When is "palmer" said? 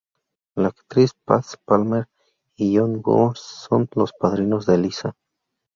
1.63-2.07